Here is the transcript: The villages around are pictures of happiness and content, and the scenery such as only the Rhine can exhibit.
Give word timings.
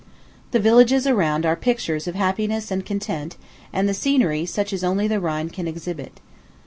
The 0.49 0.59
villages 0.59 1.05
around 1.05 1.45
are 1.45 1.55
pictures 1.55 2.07
of 2.07 2.15
happiness 2.15 2.71
and 2.71 2.83
content, 2.83 3.37
and 3.71 3.87
the 3.87 3.93
scenery 3.93 4.47
such 4.47 4.73
as 4.73 4.83
only 4.83 5.07
the 5.07 5.19
Rhine 5.19 5.49
can 5.51 5.67
exhibit. 5.67 6.19